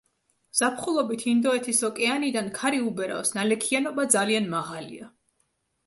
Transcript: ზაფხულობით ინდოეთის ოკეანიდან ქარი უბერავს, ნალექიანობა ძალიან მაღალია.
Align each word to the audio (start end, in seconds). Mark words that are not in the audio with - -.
ზაფხულობით 0.59 1.25
ინდოეთის 1.33 1.83
ოკეანიდან 1.91 2.51
ქარი 2.57 2.83
უბერავს, 2.89 3.37
ნალექიანობა 3.39 4.11
ძალიან 4.19 4.53
მაღალია. 4.59 5.17